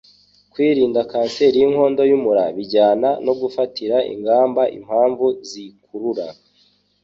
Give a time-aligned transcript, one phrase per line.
[0.51, 6.25] Kwirinda kanseri y'inkondo y'umura bijyana no gufatira ingamba impamvu ziyikurura